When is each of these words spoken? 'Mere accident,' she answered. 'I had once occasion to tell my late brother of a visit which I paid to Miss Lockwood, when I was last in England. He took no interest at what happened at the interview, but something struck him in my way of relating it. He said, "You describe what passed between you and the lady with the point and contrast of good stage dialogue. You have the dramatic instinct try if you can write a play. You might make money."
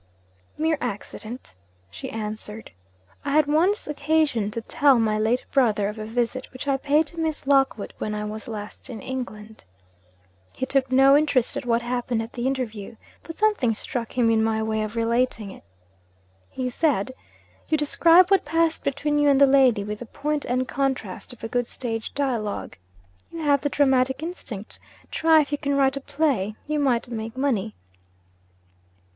'Mere 0.57 0.79
accident,' 0.81 1.53
she 1.91 2.09
answered. 2.09 2.71
'I 3.23 3.33
had 3.33 3.45
once 3.45 3.85
occasion 3.87 4.49
to 4.49 4.59
tell 4.61 4.97
my 4.97 5.19
late 5.19 5.45
brother 5.51 5.87
of 5.87 5.99
a 5.99 6.05
visit 6.07 6.51
which 6.51 6.67
I 6.67 6.75
paid 6.77 7.05
to 7.05 7.19
Miss 7.19 7.45
Lockwood, 7.45 7.93
when 7.99 8.15
I 8.15 8.25
was 8.25 8.47
last 8.47 8.89
in 8.89 8.99
England. 8.99 9.63
He 10.53 10.65
took 10.65 10.91
no 10.91 11.15
interest 11.15 11.55
at 11.55 11.67
what 11.67 11.83
happened 11.83 12.23
at 12.23 12.33
the 12.33 12.47
interview, 12.47 12.95
but 13.21 13.37
something 13.37 13.75
struck 13.75 14.17
him 14.17 14.31
in 14.31 14.43
my 14.43 14.63
way 14.63 14.81
of 14.81 14.95
relating 14.95 15.51
it. 15.51 15.63
He 16.49 16.67
said, 16.71 17.13
"You 17.69 17.77
describe 17.77 18.31
what 18.31 18.43
passed 18.43 18.83
between 18.83 19.19
you 19.19 19.29
and 19.29 19.39
the 19.39 19.45
lady 19.45 19.83
with 19.83 19.99
the 19.99 20.07
point 20.07 20.45
and 20.45 20.67
contrast 20.67 21.31
of 21.31 21.51
good 21.51 21.67
stage 21.67 22.11
dialogue. 22.15 22.75
You 23.31 23.43
have 23.43 23.61
the 23.61 23.69
dramatic 23.69 24.23
instinct 24.23 24.79
try 25.11 25.41
if 25.41 25.51
you 25.51 25.59
can 25.59 25.77
write 25.77 25.95
a 25.95 26.01
play. 26.01 26.55
You 26.65 26.79
might 26.79 27.07
make 27.07 27.37
money." 27.37 27.75